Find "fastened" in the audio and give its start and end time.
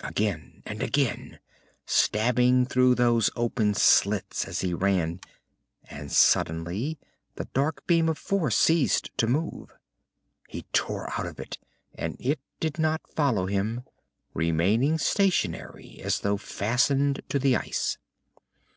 16.36-17.20